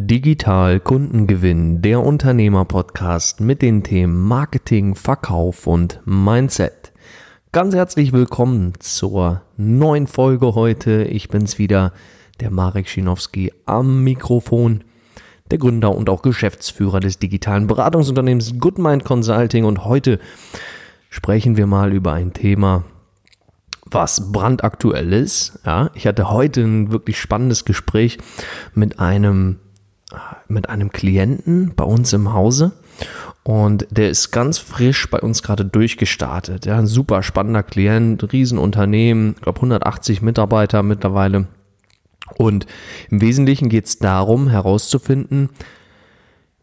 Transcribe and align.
Digital 0.00 0.78
Kundengewinn, 0.78 1.82
der 1.82 2.04
Unternehmer-Podcast 2.04 3.40
mit 3.40 3.62
den 3.62 3.82
Themen 3.82 4.16
Marketing, 4.16 4.94
Verkauf 4.94 5.66
und 5.66 6.00
Mindset. 6.04 6.92
Ganz 7.50 7.74
herzlich 7.74 8.12
willkommen 8.12 8.74
zur 8.78 9.42
neuen 9.56 10.06
Folge 10.06 10.54
heute. 10.54 11.02
Ich 11.02 11.28
bin's 11.28 11.58
wieder, 11.58 11.92
der 12.38 12.52
Marek 12.52 12.88
Schinowski 12.88 13.52
am 13.66 14.04
Mikrofon, 14.04 14.84
der 15.50 15.58
Gründer 15.58 15.92
und 15.92 16.08
auch 16.08 16.22
Geschäftsführer 16.22 17.00
des 17.00 17.18
digitalen 17.18 17.66
Beratungsunternehmens 17.66 18.54
Goodmind 18.60 19.04
Consulting 19.04 19.64
und 19.64 19.84
heute 19.84 20.20
sprechen 21.10 21.56
wir 21.56 21.66
mal 21.66 21.92
über 21.92 22.12
ein 22.12 22.32
Thema, 22.32 22.84
was 23.84 24.30
brandaktuell 24.30 25.12
ist. 25.12 25.58
Ja, 25.66 25.90
ich 25.94 26.06
hatte 26.06 26.30
heute 26.30 26.60
ein 26.60 26.92
wirklich 26.92 27.18
spannendes 27.18 27.64
Gespräch 27.64 28.18
mit 28.74 29.00
einem 29.00 29.58
mit 30.48 30.68
einem 30.68 30.90
Klienten 30.90 31.74
bei 31.74 31.84
uns 31.84 32.12
im 32.12 32.32
Hause 32.32 32.72
und 33.42 33.86
der 33.90 34.10
ist 34.10 34.30
ganz 34.30 34.58
frisch 34.58 35.08
bei 35.10 35.20
uns 35.20 35.42
gerade 35.42 35.64
durchgestartet. 35.64 36.66
Ja, 36.66 36.78
ein 36.78 36.86
super 36.86 37.22
spannender 37.22 37.62
Klient, 37.62 38.32
Riesenunternehmen, 38.32 39.34
ich 39.36 39.42
glaube 39.42 39.58
180 39.58 40.22
Mitarbeiter 40.22 40.82
mittlerweile. 40.82 41.46
Und 42.36 42.66
im 43.10 43.20
Wesentlichen 43.22 43.68
geht 43.68 43.86
es 43.86 43.98
darum, 43.98 44.48
herauszufinden, 44.48 45.48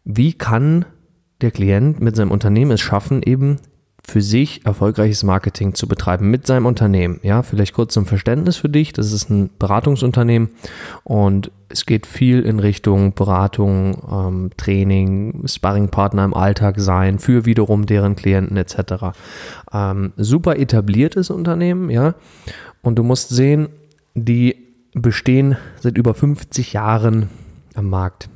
wie 0.03 0.33
kann 0.33 0.85
der 1.41 1.51
Klient 1.51 1.99
mit 2.01 2.15
seinem 2.15 2.31
Unternehmen 2.31 2.71
es 2.71 2.81
schaffen, 2.81 3.23
eben 3.23 3.57
für 4.07 4.21
sich 4.21 4.65
erfolgreiches 4.65 5.23
Marketing 5.23 5.73
zu 5.73 5.87
betreiben 5.87 6.29
mit 6.29 6.45
seinem 6.45 6.65
Unternehmen. 6.65 7.19
Ja, 7.23 7.41
vielleicht 7.43 7.73
kurz 7.73 7.93
zum 7.93 8.05
Verständnis 8.05 8.57
für 8.57 8.69
dich. 8.69 8.93
Das 8.93 9.11
ist 9.11 9.29
ein 9.29 9.49
Beratungsunternehmen 9.57 10.49
und 11.03 11.51
es 11.69 11.85
geht 11.85 12.05
viel 12.05 12.41
in 12.41 12.59
Richtung 12.59 13.13
Beratung, 13.13 13.97
ähm, 14.11 14.51
Training, 14.57 15.47
Sparringpartner 15.47 16.23
im 16.23 16.33
Alltag 16.33 16.79
sein 16.79 17.19
für 17.19 17.45
wiederum 17.45 17.85
deren 17.85 18.15
Klienten 18.15 18.57
etc. 18.57 19.17
Ähm, 19.73 20.13
super 20.17 20.57
etabliertes 20.57 21.29
Unternehmen, 21.29 21.89
ja. 21.89 22.13
Und 22.81 22.95
du 22.99 23.03
musst 23.03 23.29
sehen, 23.29 23.69
die 24.13 24.55
bestehen 24.93 25.57
seit 25.81 25.97
über 25.97 26.13
50 26.13 26.73
Jahren 26.73 27.29
am 27.73 27.89
Markt. 27.89 28.29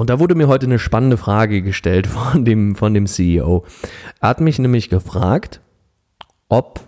Und 0.00 0.08
da 0.08 0.18
wurde 0.18 0.34
mir 0.34 0.48
heute 0.48 0.64
eine 0.64 0.78
spannende 0.78 1.18
Frage 1.18 1.60
gestellt 1.60 2.06
von 2.06 2.46
dem, 2.46 2.74
von 2.74 2.94
dem 2.94 3.06
CEO. 3.06 3.66
Er 4.22 4.30
hat 4.30 4.40
mich 4.40 4.58
nämlich 4.58 4.88
gefragt, 4.88 5.60
ob, 6.48 6.80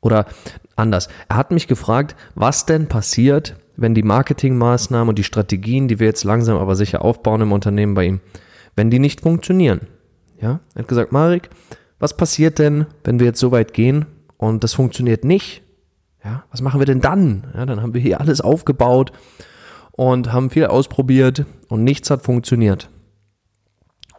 oder 0.00 0.26
anders, 0.74 1.08
er 1.28 1.36
hat 1.36 1.52
mich 1.52 1.68
gefragt, 1.68 2.16
was 2.34 2.66
denn 2.66 2.88
passiert, 2.88 3.54
wenn 3.76 3.94
die 3.94 4.02
Marketingmaßnahmen 4.02 5.10
und 5.10 5.16
die 5.16 5.22
Strategien, 5.22 5.86
die 5.86 6.00
wir 6.00 6.08
jetzt 6.08 6.24
langsam 6.24 6.58
aber 6.58 6.74
sicher 6.74 7.04
aufbauen 7.04 7.42
im 7.42 7.52
Unternehmen 7.52 7.94
bei 7.94 8.06
ihm, 8.06 8.20
wenn 8.74 8.90
die 8.90 8.98
nicht 8.98 9.20
funktionieren. 9.20 9.82
Ja, 10.40 10.58
er 10.74 10.80
hat 10.80 10.88
gesagt, 10.88 11.12
Marek, 11.12 11.50
was 12.00 12.16
passiert 12.16 12.58
denn, 12.58 12.86
wenn 13.04 13.20
wir 13.20 13.26
jetzt 13.26 13.38
so 13.38 13.52
weit 13.52 13.74
gehen 13.74 14.06
und 14.38 14.64
das 14.64 14.74
funktioniert 14.74 15.24
nicht? 15.24 15.62
Ja, 16.24 16.42
was 16.50 16.62
machen 16.62 16.80
wir 16.80 16.86
denn 16.86 17.00
dann? 17.00 17.44
Ja, 17.54 17.64
dann 17.64 17.80
haben 17.80 17.94
wir 17.94 18.00
hier 18.00 18.20
alles 18.20 18.40
aufgebaut 18.40 19.12
und 19.92 20.32
haben 20.32 20.50
viel 20.50 20.66
ausprobiert 20.66 21.44
und 21.68 21.84
nichts 21.84 22.10
hat 22.10 22.22
funktioniert. 22.22 22.90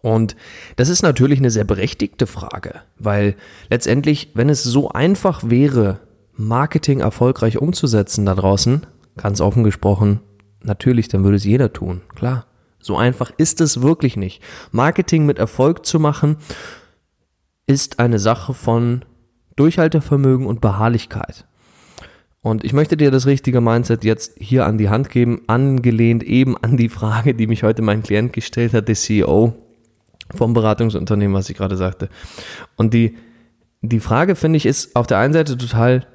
Und 0.02 0.36
das 0.76 0.90
ist 0.90 1.02
natürlich 1.02 1.40
eine 1.40 1.50
sehr 1.50 1.64
berechtigte 1.64 2.28
Frage, 2.28 2.82
weil 3.00 3.36
letztendlich, 3.70 4.32
wenn 4.34 4.50
es 4.50 4.64
so 4.64 4.90
einfach 4.90 5.50
wäre, 5.50 6.00
Marketing 6.34 7.00
erfolgreich 7.00 7.58
umzusetzen 7.58 8.26
da 8.26 8.36
draußen, 8.36 8.86
ganz 9.18 9.40
offen 9.40 9.64
gesprochen, 9.64 10.20
natürlich, 10.62 11.08
dann 11.08 11.24
würde 11.24 11.38
es 11.38 11.46
jeder 11.46 11.72
tun, 11.72 12.02
klar. 12.16 12.48
So 12.80 12.98
einfach 12.98 13.32
ist 13.38 13.62
es 13.62 13.82
wirklich 13.82 14.18
nicht. 14.18 14.42
Marketing 14.72 15.26
mit 15.26 15.40
Erfolg 15.40 15.86
zu 15.86 16.00
machen, 16.02 16.36
ist 17.66 18.00
eine 18.00 18.20
Sache 18.20 18.54
von 18.54 19.06
Durchhaltevermögen 19.56 20.46
und 20.46 20.60
Beharrlichkeit. 20.60 21.46
Und 22.44 22.64
ich 22.66 22.74
möchte 22.74 22.98
dir 22.98 23.10
das 23.10 23.26
richtige 23.26 23.62
Mindset 23.62 24.04
jetzt 24.04 24.34
hier 24.38 24.66
an 24.66 24.78
die 24.78 24.90
Hand 24.90 25.10
geben, 25.10 25.44
angelehnt 25.48 26.24
eben 26.24 26.58
an 26.58 26.76
die 26.76 26.90
Frage, 26.90 27.34
die 27.34 27.48
mich 27.48 27.64
heute 27.64 27.82
mein 27.82 28.04
Klient 28.04 28.34
gestellt 28.34 28.74
hat, 28.74 28.90
der 28.90 28.96
CEO 28.96 29.54
vom 30.36 30.54
Beratungsunternehmen, 30.54 31.34
was 31.34 31.50
ich 31.50 31.56
gerade 31.56 31.78
sagte. 31.78 32.10
Und 32.76 32.94
die, 32.94 33.16
die 33.82 34.02
Frage, 34.02 34.36
finde 34.36 34.58
ich, 34.58 34.66
ist 34.66 34.94
auf 34.98 35.08
der 35.08 35.20
einen 35.20 35.34
Seite 35.34 35.58
total, 35.58 36.06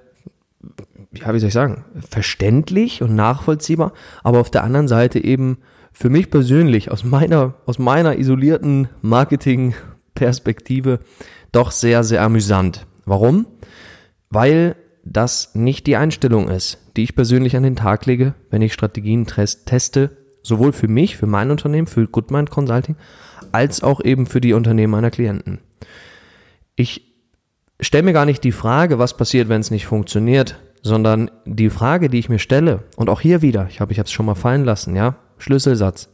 ja, 1.14 1.32
wie 1.32 1.38
soll 1.38 1.48
ich 1.48 1.54
sagen, 1.54 1.86
verständlich 2.10 3.02
und 3.02 3.14
nachvollziehbar, 3.14 3.94
aber 4.22 4.40
auf 4.40 4.50
der 4.50 4.64
anderen 4.64 4.86
Seite 4.86 5.24
eben 5.24 5.56
für 5.92 6.10
mich 6.10 6.30
persönlich 6.30 6.90
aus 6.90 7.04
meiner, 7.04 7.54
aus 7.64 7.78
meiner 7.78 8.18
isolierten 8.18 8.90
Marketing-Perspektive 9.00 10.98
doch 11.52 11.70
sehr, 11.70 12.04
sehr 12.04 12.20
amüsant. 12.20 12.86
Warum? 13.06 13.46
Weil 14.28 14.76
das 15.04 15.54
nicht 15.54 15.86
die 15.86 15.96
Einstellung 15.96 16.48
ist, 16.48 16.78
die 16.96 17.02
ich 17.02 17.14
persönlich 17.14 17.56
an 17.56 17.62
den 17.62 17.76
Tag 17.76 18.06
lege, 18.06 18.34
wenn 18.50 18.62
ich 18.62 18.72
Strategien 18.72 19.26
teste, 19.26 20.16
sowohl 20.42 20.72
für 20.72 20.88
mich, 20.88 21.16
für 21.16 21.26
mein 21.26 21.50
Unternehmen, 21.50 21.86
für 21.86 22.06
Goodmind 22.06 22.50
Consulting, 22.50 22.96
als 23.52 23.82
auch 23.82 24.02
eben 24.02 24.26
für 24.26 24.40
die 24.40 24.52
Unternehmen 24.52 24.92
meiner 24.92 25.10
Klienten. 25.10 25.60
Ich 26.76 27.02
stelle 27.80 28.04
mir 28.04 28.12
gar 28.12 28.26
nicht 28.26 28.44
die 28.44 28.52
Frage, 28.52 28.98
was 28.98 29.16
passiert, 29.16 29.48
wenn 29.48 29.60
es 29.60 29.70
nicht 29.70 29.86
funktioniert, 29.86 30.58
sondern 30.82 31.30
die 31.44 31.70
Frage, 31.70 32.08
die 32.08 32.18
ich 32.18 32.28
mir 32.28 32.38
stelle, 32.38 32.84
und 32.96 33.08
auch 33.08 33.20
hier 33.20 33.42
wieder, 33.42 33.66
ich 33.68 33.80
habe 33.80 33.92
ich 33.92 33.98
es 33.98 34.12
schon 34.12 34.26
mal 34.26 34.34
fallen 34.34 34.64
lassen, 34.64 34.94
ja, 34.96 35.16
Schlüsselsatz. 35.38 36.08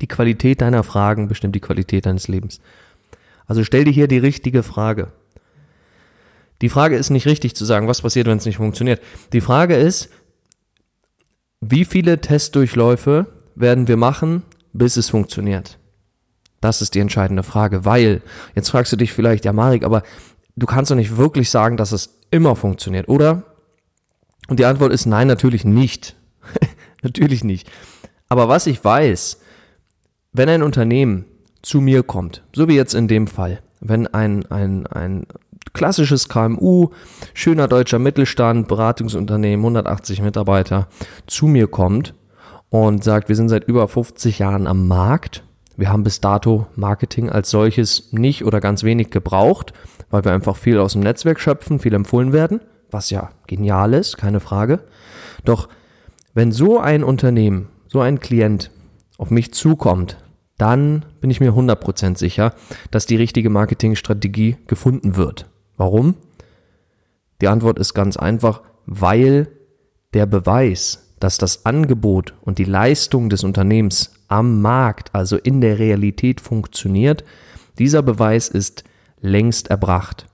Die 0.00 0.08
Qualität 0.08 0.60
deiner 0.60 0.82
Fragen 0.82 1.28
bestimmt 1.28 1.54
die 1.54 1.60
Qualität 1.60 2.06
deines 2.06 2.28
Lebens. 2.28 2.60
Also 3.46 3.64
stell 3.64 3.84
dir 3.84 3.92
hier 3.92 4.08
die 4.08 4.18
richtige 4.18 4.62
Frage. 4.62 5.12
Die 6.62 6.68
Frage 6.68 6.96
ist 6.96 7.10
nicht 7.10 7.26
richtig 7.26 7.54
zu 7.54 7.64
sagen, 7.64 7.88
was 7.88 8.02
passiert, 8.02 8.26
wenn 8.26 8.38
es 8.38 8.46
nicht 8.46 8.56
funktioniert. 8.56 9.02
Die 9.32 9.40
Frage 9.40 9.76
ist, 9.76 10.08
wie 11.60 11.84
viele 11.84 12.20
Testdurchläufe 12.20 13.26
werden 13.54 13.88
wir 13.88 13.96
machen, 13.96 14.42
bis 14.72 14.96
es 14.96 15.10
funktioniert? 15.10 15.78
Das 16.60 16.82
ist 16.82 16.94
die 16.94 17.00
entscheidende 17.00 17.42
Frage, 17.42 17.84
weil 17.84 18.22
jetzt 18.54 18.70
fragst 18.70 18.92
du 18.92 18.96
dich 18.96 19.12
vielleicht, 19.12 19.44
ja 19.44 19.52
Marek, 19.52 19.84
aber 19.84 20.02
du 20.56 20.66
kannst 20.66 20.90
doch 20.90 20.96
nicht 20.96 21.16
wirklich 21.16 21.50
sagen, 21.50 21.76
dass 21.76 21.92
es 21.92 22.18
immer 22.30 22.56
funktioniert, 22.56 23.08
oder? 23.08 23.44
Und 24.48 24.58
die 24.58 24.64
Antwort 24.64 24.92
ist 24.92 25.06
nein, 25.06 25.26
natürlich 25.26 25.64
nicht. 25.64 26.16
natürlich 27.02 27.44
nicht. 27.44 27.70
Aber 28.28 28.48
was 28.48 28.66
ich 28.66 28.82
weiß, 28.82 29.40
wenn 30.32 30.48
ein 30.48 30.62
Unternehmen 30.62 31.24
zu 31.62 31.80
mir 31.80 32.02
kommt, 32.02 32.42
so 32.54 32.68
wie 32.68 32.74
jetzt 32.74 32.94
in 32.94 33.08
dem 33.08 33.26
Fall, 33.26 33.60
wenn 33.80 34.06
ein, 34.06 34.46
ein, 34.46 34.86
ein 34.86 35.26
klassisches 35.72 36.28
KMU, 36.28 36.88
schöner 37.34 37.68
deutscher 37.68 37.98
Mittelstand, 37.98 38.68
Beratungsunternehmen, 38.68 39.64
180 39.64 40.22
Mitarbeiter, 40.22 40.88
zu 41.26 41.46
mir 41.46 41.66
kommt 41.66 42.14
und 42.70 43.04
sagt, 43.04 43.28
wir 43.28 43.36
sind 43.36 43.48
seit 43.48 43.64
über 43.64 43.88
50 43.88 44.38
Jahren 44.38 44.66
am 44.66 44.88
Markt. 44.88 45.42
Wir 45.76 45.90
haben 45.90 46.04
bis 46.04 46.20
dato 46.20 46.66
Marketing 46.74 47.28
als 47.30 47.50
solches 47.50 48.12
nicht 48.12 48.44
oder 48.44 48.60
ganz 48.60 48.82
wenig 48.82 49.10
gebraucht, 49.10 49.72
weil 50.10 50.24
wir 50.24 50.32
einfach 50.32 50.56
viel 50.56 50.78
aus 50.78 50.94
dem 50.94 51.02
Netzwerk 51.02 51.40
schöpfen, 51.40 51.78
viel 51.78 51.94
empfohlen 51.94 52.32
werden, 52.32 52.60
was 52.90 53.10
ja 53.10 53.30
genial 53.46 53.92
ist, 53.92 54.16
keine 54.16 54.40
Frage. 54.40 54.80
Doch 55.44 55.68
wenn 56.34 56.52
so 56.52 56.78
ein 56.78 57.04
Unternehmen, 57.04 57.68
so 57.88 58.00
ein 58.00 58.20
Klient 58.20 58.70
auf 59.18 59.30
mich 59.30 59.52
zukommt, 59.52 60.18
dann 60.58 61.04
bin 61.20 61.30
ich 61.30 61.40
mir 61.40 61.52
100% 61.52 62.16
sicher, 62.16 62.54
dass 62.90 63.06
die 63.06 63.16
richtige 63.16 63.50
Marketingstrategie 63.50 64.56
gefunden 64.66 65.16
wird. 65.16 65.46
Warum? 65.76 66.14
Die 67.40 67.48
Antwort 67.48 67.78
ist 67.78 67.94
ganz 67.94 68.16
einfach, 68.16 68.62
weil 68.86 69.48
der 70.14 70.26
Beweis, 70.26 71.14
dass 71.20 71.38
das 71.38 71.66
Angebot 71.66 72.34
und 72.40 72.58
die 72.58 72.64
Leistung 72.64 73.28
des 73.28 73.44
Unternehmens 73.44 74.12
am 74.28 74.60
Markt, 74.60 75.14
also 75.14 75.36
in 75.36 75.60
der 75.60 75.78
Realität 75.78 76.40
funktioniert, 76.40 77.24
dieser 77.78 78.02
Beweis 78.02 78.48
ist 78.48 78.84
längst 79.20 79.68
erbracht. 79.68 80.26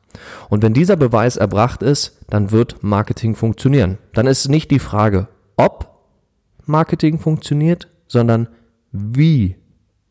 Und 0.49 0.63
wenn 0.63 0.75
dieser 0.75 0.97
Beweis 0.97 1.37
erbracht 1.37 1.83
ist, 1.83 2.19
dann 2.29 2.51
wird 2.51 2.83
Marketing 2.83 3.35
funktionieren. 3.35 3.99
Dann 4.13 4.27
ist 4.27 4.49
nicht 4.49 4.71
die 4.71 4.79
Frage, 4.79 5.29
ob 5.57 5.91
Marketing 6.67 7.19
funktioniert, 7.19 7.89
sondern 8.07 8.49
wie 8.93 9.57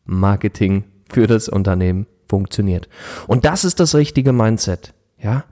Marketing 0.04 0.84
für 1.08 1.26
das 1.26 1.48
Unternehmen 1.48 2.06
funktioniert. 2.28 2.88
Und 3.26 3.44
das 3.44 3.64
ist 3.64 3.80
das 3.80 3.94
richtige 3.94 4.32
Mindset. 4.32 4.94
Ja? 5.22 5.44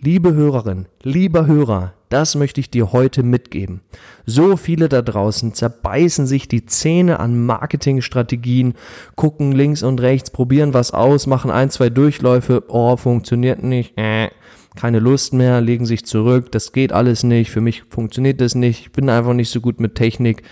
Liebe 0.00 0.34
Hörerin, 0.34 0.86
lieber 1.02 1.46
Hörer, 1.46 1.94
das 2.10 2.34
möchte 2.34 2.60
ich 2.60 2.70
dir 2.70 2.92
heute 2.92 3.22
mitgeben. 3.22 3.80
So 4.26 4.56
viele 4.56 4.88
da 4.88 5.02
draußen 5.02 5.54
zerbeißen 5.54 6.26
sich 6.26 6.46
die 6.46 6.66
Zähne 6.66 7.20
an 7.20 7.44
Marketingstrategien, 7.46 8.74
gucken 9.16 9.52
links 9.52 9.82
und 9.82 10.00
rechts, 10.00 10.30
probieren 10.30 10.74
was 10.74 10.92
aus, 10.92 11.26
machen 11.26 11.50
ein, 11.50 11.70
zwei 11.70 11.88
Durchläufe, 11.88 12.64
oh, 12.68 12.96
funktioniert 12.96 13.62
nicht, 13.62 13.96
äh, 13.96 14.28
keine 14.76 14.98
Lust 14.98 15.32
mehr, 15.32 15.60
legen 15.60 15.86
sich 15.86 16.04
zurück, 16.04 16.52
das 16.52 16.72
geht 16.72 16.92
alles 16.92 17.22
nicht, 17.22 17.50
für 17.50 17.60
mich 17.62 17.84
funktioniert 17.88 18.40
das 18.40 18.54
nicht, 18.54 18.80
ich 18.80 18.92
bin 18.92 19.08
einfach 19.08 19.32
nicht 19.32 19.50
so 19.50 19.60
gut 19.60 19.80
mit 19.80 19.94
Technik 19.94 20.42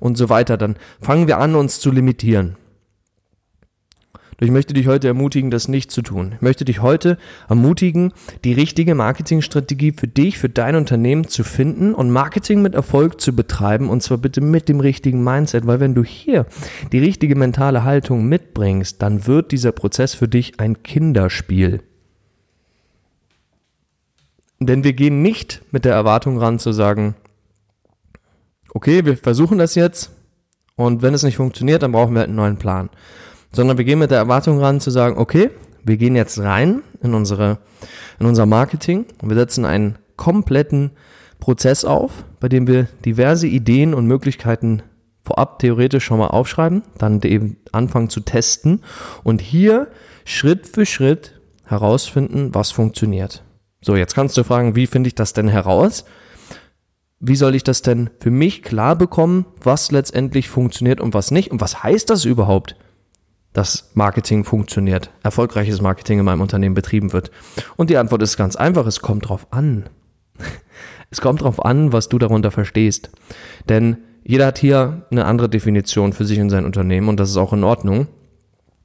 und 0.00 0.18
so 0.18 0.28
weiter, 0.28 0.56
dann 0.56 0.76
fangen 1.00 1.28
wir 1.28 1.38
an, 1.38 1.54
uns 1.54 1.80
zu 1.80 1.90
limitieren. 1.90 2.56
Ich 4.40 4.52
möchte 4.52 4.72
dich 4.72 4.86
heute 4.86 5.08
ermutigen, 5.08 5.50
das 5.50 5.66
nicht 5.66 5.90
zu 5.90 6.00
tun. 6.00 6.34
Ich 6.36 6.42
möchte 6.42 6.64
dich 6.64 6.80
heute 6.80 7.18
ermutigen, 7.48 8.12
die 8.44 8.52
richtige 8.52 8.94
Marketingstrategie 8.94 9.90
für 9.90 10.06
dich, 10.06 10.38
für 10.38 10.48
dein 10.48 10.76
Unternehmen 10.76 11.26
zu 11.26 11.42
finden 11.42 11.92
und 11.92 12.12
Marketing 12.12 12.62
mit 12.62 12.76
Erfolg 12.76 13.20
zu 13.20 13.34
betreiben 13.34 13.90
und 13.90 14.00
zwar 14.00 14.18
bitte 14.18 14.40
mit 14.40 14.68
dem 14.68 14.78
richtigen 14.78 15.24
Mindset, 15.24 15.66
weil 15.66 15.80
wenn 15.80 15.96
du 15.96 16.04
hier 16.04 16.46
die 16.92 17.00
richtige 17.00 17.34
mentale 17.34 17.82
Haltung 17.82 18.26
mitbringst, 18.28 19.02
dann 19.02 19.26
wird 19.26 19.50
dieser 19.50 19.72
Prozess 19.72 20.14
für 20.14 20.28
dich 20.28 20.60
ein 20.60 20.84
Kinderspiel. 20.84 21.82
Denn 24.60 24.84
wir 24.84 24.92
gehen 24.92 25.20
nicht 25.20 25.62
mit 25.72 25.84
der 25.84 25.94
Erwartung 25.94 26.38
ran 26.38 26.60
zu 26.60 26.70
sagen, 26.70 27.16
okay, 28.72 29.04
wir 29.04 29.16
versuchen 29.16 29.58
das 29.58 29.74
jetzt 29.74 30.12
und 30.76 31.02
wenn 31.02 31.14
es 31.14 31.24
nicht 31.24 31.36
funktioniert, 31.36 31.82
dann 31.82 31.90
brauchen 31.90 32.14
wir 32.14 32.20
halt 32.20 32.28
einen 32.28 32.36
neuen 32.36 32.58
Plan 32.58 32.88
sondern 33.52 33.78
wir 33.78 33.84
gehen 33.84 33.98
mit 33.98 34.10
der 34.10 34.18
Erwartung 34.18 34.60
ran 34.60 34.80
zu 34.80 34.90
sagen, 34.90 35.18
okay, 35.18 35.50
wir 35.84 35.96
gehen 35.96 36.16
jetzt 36.16 36.38
rein 36.38 36.82
in 37.02 37.14
unsere, 37.14 37.58
in 38.18 38.26
unser 38.26 38.46
Marketing 38.46 39.06
und 39.22 39.30
wir 39.30 39.36
setzen 39.36 39.64
einen 39.64 39.98
kompletten 40.16 40.90
Prozess 41.40 41.84
auf, 41.84 42.24
bei 42.40 42.48
dem 42.48 42.66
wir 42.66 42.88
diverse 43.04 43.46
Ideen 43.46 43.94
und 43.94 44.06
Möglichkeiten 44.06 44.82
vorab 45.22 45.58
theoretisch 45.58 46.04
schon 46.04 46.18
mal 46.18 46.28
aufschreiben, 46.28 46.82
dann 46.96 47.20
eben 47.22 47.58
anfangen 47.72 48.08
zu 48.08 48.20
testen 48.20 48.82
und 49.24 49.40
hier 49.40 49.88
Schritt 50.24 50.66
für 50.66 50.86
Schritt 50.86 51.40
herausfinden, 51.64 52.54
was 52.54 52.70
funktioniert. 52.70 53.44
So, 53.80 53.94
jetzt 53.94 54.14
kannst 54.14 54.36
du 54.36 54.44
fragen, 54.44 54.74
wie 54.74 54.86
finde 54.86 55.08
ich 55.08 55.14
das 55.14 55.34
denn 55.34 55.48
heraus? 55.48 56.04
Wie 57.20 57.36
soll 57.36 57.54
ich 57.54 57.64
das 57.64 57.82
denn 57.82 58.10
für 58.20 58.30
mich 58.30 58.62
klar 58.62 58.96
bekommen, 58.96 59.46
was 59.62 59.90
letztendlich 59.90 60.48
funktioniert 60.48 61.00
und 61.00 61.14
was 61.14 61.30
nicht? 61.30 61.50
Und 61.50 61.60
was 61.60 61.82
heißt 61.82 62.10
das 62.10 62.24
überhaupt? 62.24 62.76
Dass 63.52 63.90
Marketing 63.94 64.44
funktioniert, 64.44 65.10
erfolgreiches 65.22 65.80
Marketing 65.80 66.18
in 66.18 66.24
meinem 66.24 66.40
Unternehmen 66.40 66.74
betrieben 66.74 67.12
wird? 67.12 67.30
Und 67.76 67.90
die 67.90 67.96
Antwort 67.96 68.22
ist 68.22 68.36
ganz 68.36 68.56
einfach, 68.56 68.86
es 68.86 69.00
kommt 69.00 69.28
drauf 69.28 69.46
an. 69.50 69.88
Es 71.10 71.22
kommt 71.22 71.40
drauf 71.40 71.64
an, 71.64 71.94
was 71.94 72.10
du 72.10 72.18
darunter 72.18 72.50
verstehst. 72.50 73.08
Denn 73.70 73.96
jeder 74.24 74.44
hat 74.44 74.58
hier 74.58 75.06
eine 75.10 75.24
andere 75.24 75.48
Definition 75.48 76.12
für 76.12 76.26
sich 76.26 76.38
und 76.38 76.50
sein 76.50 76.66
Unternehmen 76.66 77.08
und 77.08 77.18
das 77.18 77.30
ist 77.30 77.38
auch 77.38 77.54
in 77.54 77.64
Ordnung. 77.64 78.08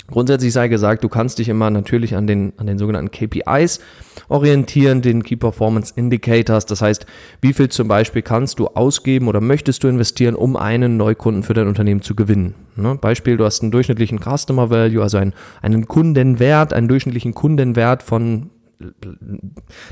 Grundsätzlich 0.08 0.52
sei 0.52 0.68
gesagt, 0.68 1.04
du 1.04 1.10
kannst 1.10 1.40
dich 1.40 1.48
immer 1.48 1.70
natürlich 1.70 2.16
an 2.16 2.28
den, 2.28 2.54
an 2.58 2.68
den 2.68 2.78
sogenannten 2.78 3.10
KPIs 3.10 3.80
orientieren, 4.28 5.02
den 5.02 5.24
Key 5.24 5.38
Performance 5.38 5.94
Indicators. 5.96 6.66
Das 6.66 6.82
heißt, 6.82 7.06
wie 7.42 7.54
viel 7.54 7.70
zum 7.70 7.88
Beispiel 7.88 8.22
kannst 8.22 8.60
du 8.60 8.68
ausgeben 8.68 9.28
oder 9.28 9.40
möchtest 9.40 9.84
du 9.84 9.88
investieren, 9.88 10.36
um 10.36 10.58
einen 10.58 10.98
Neukunden 10.98 11.44
für 11.44 11.54
dein 11.54 11.68
Unternehmen 11.68 12.02
zu 12.02 12.16
gewinnen? 12.16 12.54
Ne? 12.76 12.96
Beispiel, 13.00 13.38
du 13.38 13.46
hast 13.46 13.62
einen 13.62 13.72
durchschnittlichen 13.72 14.20
Customer 14.20 14.70
Value, 14.70 15.02
also 15.02 15.18
einen, 15.18 15.34
einen 15.62 15.88
Kundenwert, 15.88 16.74
einen 16.74 16.90
durchschnittlichen 16.90 17.34
Kundenwert 17.34 18.04
von 18.04 18.50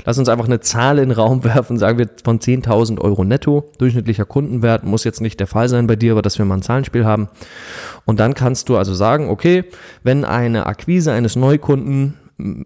lass 0.04 0.18
uns 0.18 0.28
einfach 0.28 0.46
eine 0.46 0.60
Zahl 0.60 0.98
in 0.98 1.08
den 1.08 1.18
Raum 1.18 1.44
werfen, 1.44 1.78
sagen 1.78 1.98
wir 1.98 2.08
von 2.22 2.38
10.000 2.38 3.00
Euro 3.00 3.24
netto, 3.24 3.70
durchschnittlicher 3.78 4.24
Kundenwert, 4.24 4.84
muss 4.84 5.04
jetzt 5.04 5.20
nicht 5.20 5.40
der 5.40 5.46
Fall 5.46 5.68
sein 5.68 5.86
bei 5.86 5.96
dir, 5.96 6.12
aber 6.12 6.22
dass 6.22 6.38
wir 6.38 6.44
mal 6.44 6.56
ein 6.56 6.62
Zahlenspiel 6.62 7.04
haben. 7.04 7.28
Und 8.04 8.20
dann 8.20 8.34
kannst 8.34 8.68
du 8.68 8.76
also 8.76 8.94
sagen, 8.94 9.28
okay, 9.28 9.64
wenn 10.02 10.24
eine 10.24 10.66
Akquise 10.66 11.12
eines 11.12 11.36
Neukunden 11.36 12.18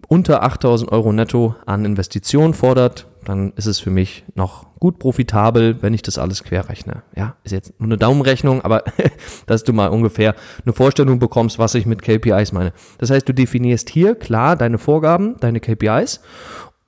unter 0.09 0.45
8.000 0.45 0.89
Euro 0.89 1.13
netto 1.13 1.55
an 1.67 1.85
Investitionen 1.85 2.55
fordert, 2.55 3.07
dann 3.29 3.53
ist 3.57 3.67
es 3.67 3.81
für 3.81 3.91
mich 3.91 4.25
noch 4.35 4.67
gut 4.79 4.99
profitabel, 4.99 5.83
wenn 5.83 5.95
ich 5.95 6.03
das 6.03 6.19
alles 6.19 6.45
querrechne. 6.45 7.03
Ja, 7.17 7.37
ist 7.45 7.53
jetzt 7.53 7.79
nur 7.81 7.89
eine 7.89 7.99
Daumenrechnung, 7.99 8.63
aber 8.63 8.85
dass 9.47 9.65
du 9.65 9.73
mal 9.73 9.89
ungefähr 9.89 10.35
eine 10.65 10.73
Vorstellung 10.73 11.19
bekommst, 11.19 11.59
was 11.59 11.75
ich 11.75 11.87
mit 11.87 12.03
KPIs 12.03 12.53
meine. 12.53 12.73
Das 12.99 13.11
heißt, 13.11 13.29
du 13.29 13.35
definierst 13.35 13.91
hier 13.91 14.15
klar 14.15 14.57
deine 14.57 14.79
Vorgaben, 14.79 15.37
deine 15.41 15.61
KPIs 15.61 16.21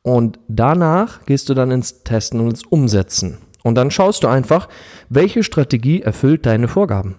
und 0.02 0.38
danach 0.48 1.24
gehst 1.26 1.48
du 1.48 1.54
dann 1.54 1.70
ins 1.70 2.04
Testen 2.04 2.40
und 2.40 2.50
ins 2.50 2.64
Umsetzen. 2.64 3.38
Und 3.64 3.74
dann 3.74 3.90
schaust 3.90 4.22
du 4.22 4.28
einfach, 4.28 4.68
welche 5.08 5.42
Strategie 5.42 6.02
erfüllt 6.02 6.46
deine 6.46 6.68
Vorgaben. 6.68 7.16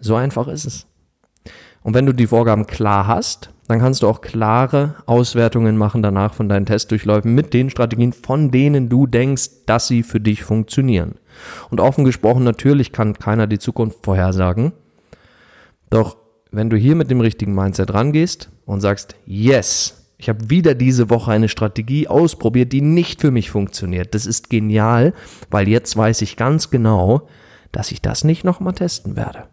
So 0.00 0.14
einfach 0.14 0.48
ist 0.48 0.64
es. 0.64 0.86
Und 1.84 1.92
wenn 1.94 2.06
du 2.06 2.14
die 2.14 2.26
Vorgaben 2.26 2.66
klar 2.66 3.06
hast, 3.06 3.50
dann 3.68 3.78
kannst 3.78 4.02
du 4.02 4.08
auch 4.08 4.22
klare 4.22 4.96
Auswertungen 5.04 5.76
machen 5.76 6.02
danach 6.02 6.32
von 6.32 6.48
deinen 6.48 6.66
Testdurchläufen 6.66 7.34
mit 7.34 7.52
den 7.52 7.68
Strategien, 7.70 8.14
von 8.14 8.50
denen 8.50 8.88
du 8.88 9.06
denkst, 9.06 9.66
dass 9.66 9.86
sie 9.86 10.02
für 10.02 10.18
dich 10.18 10.42
funktionieren. 10.42 11.16
Und 11.70 11.80
offen 11.80 12.04
gesprochen, 12.04 12.42
natürlich 12.42 12.90
kann 12.90 13.18
keiner 13.18 13.46
die 13.46 13.58
Zukunft 13.58 13.98
vorhersagen. 14.02 14.72
Doch 15.90 16.16
wenn 16.50 16.70
du 16.70 16.76
hier 16.76 16.94
mit 16.94 17.10
dem 17.10 17.20
richtigen 17.20 17.54
Mindset 17.54 17.92
rangehst 17.92 18.50
und 18.64 18.80
sagst, 18.80 19.16
yes, 19.26 20.08
ich 20.16 20.30
habe 20.30 20.48
wieder 20.48 20.74
diese 20.74 21.10
Woche 21.10 21.32
eine 21.32 21.50
Strategie 21.50 22.08
ausprobiert, 22.08 22.72
die 22.72 22.80
nicht 22.80 23.20
für 23.20 23.30
mich 23.30 23.50
funktioniert. 23.50 24.14
Das 24.14 24.24
ist 24.24 24.48
genial, 24.48 25.12
weil 25.50 25.68
jetzt 25.68 25.94
weiß 25.96 26.22
ich 26.22 26.36
ganz 26.36 26.70
genau, 26.70 27.28
dass 27.72 27.92
ich 27.92 28.00
das 28.00 28.24
nicht 28.24 28.42
nochmal 28.42 28.72
testen 28.72 29.16
werde. 29.16 29.48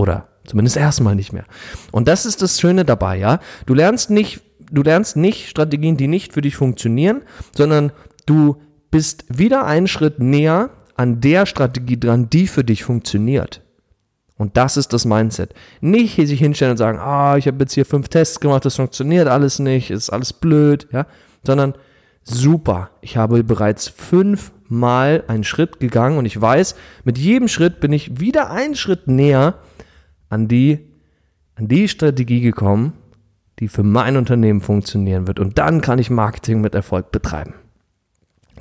Oder 0.00 0.30
Zumindest 0.50 0.76
erstmal 0.76 1.14
nicht 1.14 1.32
mehr. 1.32 1.44
Und 1.92 2.08
das 2.08 2.26
ist 2.26 2.42
das 2.42 2.60
Schöne 2.60 2.84
dabei, 2.84 3.18
ja. 3.18 3.40
Du 3.66 3.74
lernst 3.74 4.10
nicht, 4.10 4.40
du 4.70 4.82
lernst 4.82 5.16
nicht 5.16 5.48
Strategien, 5.48 5.96
die 5.96 6.08
nicht 6.08 6.32
für 6.32 6.40
dich 6.40 6.56
funktionieren, 6.56 7.22
sondern 7.54 7.92
du 8.26 8.56
bist 8.90 9.24
wieder 9.28 9.64
einen 9.66 9.86
Schritt 9.86 10.18
näher 10.18 10.70
an 10.96 11.20
der 11.20 11.46
Strategie 11.46 12.00
dran, 12.00 12.28
die 12.30 12.46
für 12.46 12.64
dich 12.64 12.84
funktioniert. 12.84 13.62
Und 14.38 14.56
das 14.56 14.76
ist 14.76 14.92
das 14.92 15.04
Mindset. 15.04 15.54
Nicht 15.82 16.16
sich 16.16 16.40
hinstellen 16.40 16.72
und 16.72 16.78
sagen, 16.78 16.98
ah, 16.98 17.36
ich 17.36 17.46
habe 17.46 17.58
jetzt 17.60 17.74
hier 17.74 17.84
fünf 17.84 18.08
Tests 18.08 18.40
gemacht, 18.40 18.64
das 18.64 18.76
funktioniert 18.76 19.28
alles 19.28 19.58
nicht, 19.58 19.90
ist 19.90 20.10
alles 20.10 20.32
blöd, 20.32 20.88
ja, 20.92 21.06
sondern 21.44 21.74
super, 22.24 22.90
ich 23.02 23.16
habe 23.18 23.44
bereits 23.44 23.88
fünfmal 23.88 25.22
einen 25.28 25.44
Schritt 25.44 25.78
gegangen 25.78 26.16
und 26.16 26.24
ich 26.24 26.40
weiß, 26.40 26.74
mit 27.04 27.18
jedem 27.18 27.48
Schritt 27.48 27.80
bin 27.80 27.92
ich 27.92 28.18
wieder 28.18 28.50
einen 28.50 28.74
Schritt 28.74 29.06
näher 29.06 29.58
an 30.30 30.48
die, 30.48 30.78
an 31.56 31.68
die 31.68 31.88
Strategie 31.88 32.40
gekommen, 32.40 32.94
die 33.58 33.68
für 33.68 33.82
mein 33.82 34.16
Unternehmen 34.16 34.62
funktionieren 34.62 35.26
wird. 35.26 35.38
Und 35.38 35.58
dann 35.58 35.82
kann 35.82 35.98
ich 35.98 36.08
Marketing 36.08 36.62
mit 36.62 36.74
Erfolg 36.74 37.12
betreiben. 37.12 37.52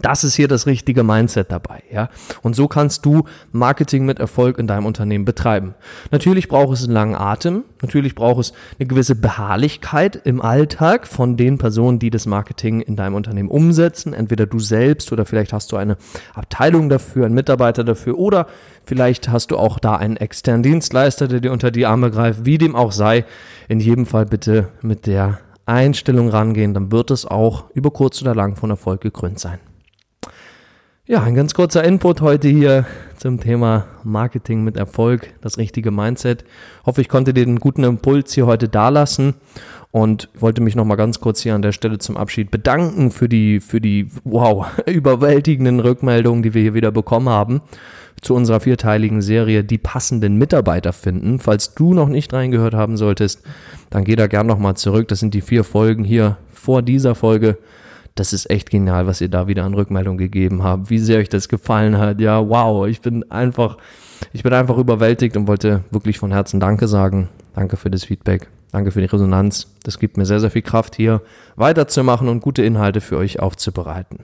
Das 0.01 0.23
ist 0.23 0.35
hier 0.35 0.47
das 0.47 0.65
richtige 0.65 1.03
Mindset 1.03 1.51
dabei, 1.51 1.83
ja. 1.91 2.09
Und 2.41 2.55
so 2.55 2.67
kannst 2.67 3.05
du 3.05 3.23
Marketing 3.51 4.05
mit 4.05 4.19
Erfolg 4.19 4.57
in 4.57 4.67
deinem 4.67 4.85
Unternehmen 4.85 5.25
betreiben. 5.25 5.75
Natürlich 6.11 6.47
braucht 6.47 6.73
es 6.73 6.83
einen 6.83 6.93
langen 6.93 7.15
Atem. 7.15 7.63
Natürlich 7.81 8.15
braucht 8.15 8.39
es 8.39 8.53
eine 8.79 8.87
gewisse 8.87 9.15
Beharrlichkeit 9.15 10.15
im 10.15 10.41
Alltag 10.41 11.07
von 11.07 11.37
den 11.37 11.57
Personen, 11.57 11.99
die 11.99 12.09
das 12.09 12.25
Marketing 12.25 12.81
in 12.81 12.95
deinem 12.95 13.15
Unternehmen 13.15 13.49
umsetzen. 13.49 14.13
Entweder 14.13 14.45
du 14.45 14.59
selbst 14.59 15.11
oder 15.11 15.25
vielleicht 15.25 15.53
hast 15.53 15.71
du 15.71 15.77
eine 15.77 15.97
Abteilung 16.33 16.89
dafür, 16.89 17.25
einen 17.25 17.35
Mitarbeiter 17.35 17.83
dafür 17.83 18.17
oder 18.17 18.47
vielleicht 18.85 19.29
hast 19.29 19.51
du 19.51 19.57
auch 19.57 19.79
da 19.79 19.95
einen 19.95 20.17
externen 20.17 20.63
Dienstleister, 20.63 21.27
der 21.27 21.39
dir 21.39 21.51
unter 21.51 21.71
die 21.71 21.85
Arme 21.85 22.11
greift. 22.11 22.45
Wie 22.45 22.57
dem 22.57 22.75
auch 22.75 22.91
sei, 22.91 23.25
in 23.67 23.79
jedem 23.79 24.05
Fall 24.05 24.25
bitte 24.25 24.69
mit 24.81 25.07
der 25.07 25.39
Einstellung 25.65 26.29
rangehen, 26.29 26.73
dann 26.73 26.91
wird 26.91 27.11
es 27.11 27.25
auch 27.25 27.69
über 27.75 27.91
kurz 27.91 28.21
oder 28.21 28.33
lang 28.33 28.55
von 28.55 28.71
Erfolg 28.71 29.01
gekrönt 29.01 29.39
sein. 29.39 29.59
Ja, 31.11 31.23
ein 31.23 31.33
ganz 31.33 31.55
kurzer 31.55 31.83
Input 31.83 32.21
heute 32.21 32.49
hier 32.49 32.85
zum 33.17 33.39
Thema 33.39 33.85
Marketing 34.03 34.63
mit 34.63 34.77
Erfolg, 34.77 35.33
das 35.41 35.57
richtige 35.57 35.89
Mindset. 35.89 36.45
Hoffe, 36.85 37.01
ich 37.01 37.09
konnte 37.09 37.33
dir 37.33 37.45
den 37.45 37.59
guten 37.59 37.83
Impuls 37.83 38.31
hier 38.31 38.45
heute 38.45 38.69
dalassen 38.69 39.33
und 39.89 40.29
wollte 40.39 40.61
mich 40.61 40.75
nochmal 40.75 40.97
ganz 40.97 41.19
kurz 41.19 41.41
hier 41.41 41.55
an 41.55 41.63
der 41.63 41.71
Stelle 41.71 41.97
zum 41.97 42.15
Abschied 42.15 42.51
bedanken 42.51 43.09
für 43.09 43.27
die, 43.27 43.59
für 43.59 43.81
die, 43.81 44.11
wow, 44.23 44.67
überwältigenden 44.85 45.79
Rückmeldungen, 45.79 46.43
die 46.43 46.53
wir 46.53 46.61
hier 46.61 46.75
wieder 46.75 46.91
bekommen 46.91 47.29
haben 47.29 47.61
zu 48.21 48.35
unserer 48.35 48.59
vierteiligen 48.59 49.23
Serie 49.23 49.63
Die 49.63 49.79
passenden 49.79 50.37
Mitarbeiter 50.37 50.93
finden. 50.93 51.39
Falls 51.39 51.73
du 51.73 51.95
noch 51.95 52.09
nicht 52.09 52.31
reingehört 52.33 52.75
haben 52.75 52.97
solltest, 52.97 53.41
dann 53.89 54.03
geh 54.03 54.15
da 54.15 54.27
gern 54.27 54.45
nochmal 54.45 54.75
zurück. 54.75 55.07
Das 55.07 55.21
sind 55.21 55.33
die 55.33 55.41
vier 55.41 55.63
Folgen 55.63 56.03
hier 56.03 56.37
vor 56.53 56.83
dieser 56.83 57.15
Folge 57.15 57.57
das 58.15 58.33
ist 58.33 58.49
echt 58.49 58.69
genial, 58.69 59.07
was 59.07 59.21
ihr 59.21 59.29
da 59.29 59.47
wieder 59.47 59.63
an 59.63 59.73
Rückmeldung 59.73 60.17
gegeben 60.17 60.63
habt, 60.63 60.89
wie 60.89 60.99
sehr 60.99 61.19
euch 61.19 61.29
das 61.29 61.49
gefallen 61.49 61.97
hat. 61.97 62.19
Ja, 62.19 62.47
wow, 62.47 62.87
ich 62.87 63.01
bin 63.01 63.29
einfach, 63.31 63.77
ich 64.33 64.43
bin 64.43 64.53
einfach 64.53 64.77
überwältigt 64.77 65.37
und 65.37 65.47
wollte 65.47 65.83
wirklich 65.91 66.19
von 66.19 66.31
Herzen 66.31 66.59
Danke 66.59 66.87
sagen. 66.87 67.29
Danke 67.53 67.77
für 67.77 67.89
das 67.89 68.03
Feedback. 68.03 68.49
Danke 68.71 68.91
für 68.91 69.01
die 69.01 69.07
Resonanz. 69.07 69.67
Das 69.83 69.99
gibt 69.99 70.17
mir 70.17 70.25
sehr, 70.25 70.39
sehr 70.39 70.51
viel 70.51 70.61
Kraft 70.61 70.95
hier 70.95 71.21
weiterzumachen 71.55 72.27
und 72.29 72.41
gute 72.41 72.63
Inhalte 72.63 73.01
für 73.01 73.17
euch 73.17 73.39
aufzubereiten. 73.39 74.19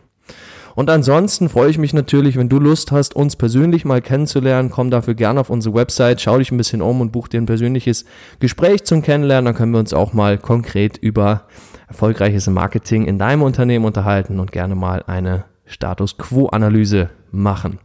Und 0.75 0.89
ansonsten 0.89 1.48
freue 1.48 1.70
ich 1.70 1.77
mich 1.77 1.94
natürlich, 1.94 2.36
wenn 2.36 2.50
du 2.50 2.60
Lust 2.60 2.92
hast, 2.92 3.15
uns 3.15 3.38
persönlich 3.38 3.86
mal 3.86 4.01
kennenzulernen. 4.01 4.70
Komm 4.70 4.92
dafür 4.92 5.15
gerne 5.15 5.39
auf 5.39 5.50
unsere 5.50 5.74
Website, 5.74 6.20
schau 6.20 6.38
dich 6.38 6.51
ein 6.51 6.58
bisschen 6.58 6.82
um 6.82 7.00
und 7.00 7.13
buch 7.13 7.30
dir 7.30 7.39
ein 7.39 7.46
persönliches 7.46 8.04
Gespräch 8.39 8.84
zum 8.84 9.01
Kennenlernen. 9.01 9.46
Dann 9.46 9.56
können 9.56 9.72
wir 9.72 9.80
uns 9.80 9.94
auch 9.94 10.12
mal 10.12 10.38
konkret 10.38 10.98
über 10.98 11.44
Erfolgreiches 11.88 12.48
Marketing 12.48 13.06
in 13.06 13.20
deinem 13.20 13.42
Unternehmen 13.42 13.86
unterhalten 13.86 14.39
und 14.39 14.51
gerne 14.51 14.75
mal 14.75 15.04
eine 15.08 15.46
Status 15.65 16.18
Quo-Analyse 16.18 17.10
machen. 17.32 17.80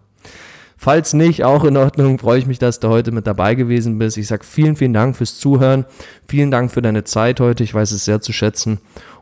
Falls 0.83 1.13
nicht, 1.13 1.45
auch 1.45 1.65
in 1.65 1.77
Ordnung, 1.77 2.19
freue 2.19 2.39
ich 2.39 2.47
mich, 2.47 2.59
dass 2.59 2.81
du 2.81 2.89
heute 2.89 3.13
mit 3.13 3.27
dabei 3.27 3.55
gewesen 3.55 3.99
bist. 3.99 4.17
Ich 4.17 4.29
sage 4.29 4.45
vielen, 4.45 4.77
vielen 4.77 4.95
Dank 4.95 5.15
fürs 5.15 5.39
Zuhören. 5.39 5.85
Vielen 6.27 6.51
Dank 6.51 6.71
für 6.71 6.81
deine 6.81 7.05
Zeit 7.05 7.39
heute. 7.39 7.63
Ich 7.63 7.75
weiß 7.75 7.93
es 7.93 8.07
sehr 8.07 8.23
zu 8.23 8.33
schätzen. 8.33 8.79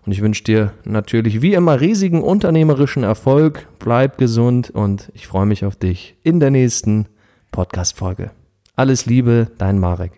Und 0.06 0.12
ich 0.12 0.22
wünsche 0.22 0.44
dir 0.44 0.70
natürlich 0.84 1.42
wie 1.42 1.54
immer 1.54 1.80
riesigen 1.80 2.22
unternehmerischen 2.22 3.02
Erfolg. 3.02 3.66
Bleib 3.80 4.18
gesund 4.18 4.70
und 4.70 5.10
ich 5.14 5.26
freue 5.26 5.46
mich 5.46 5.64
auf 5.64 5.74
dich 5.74 6.16
in 6.22 6.38
der 6.38 6.52
nächsten 6.52 7.06
Podcast-Folge. 7.50 8.30
Alles 8.76 9.06
Liebe, 9.06 9.48
dein 9.58 9.80
Marek. 9.80 10.12